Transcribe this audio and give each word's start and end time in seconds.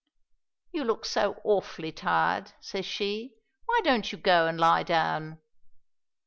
"You 0.71 0.83
look 0.83 1.05
so 1.05 1.39
awful 1.43 1.91
tired," 1.91 2.53
says 2.59 2.87
she. 2.87 3.35
"Why 3.67 3.81
don't 3.83 4.11
you 4.11 4.17
go 4.17 4.47
and 4.47 4.59
lie 4.59 4.81
down?" 4.81 5.37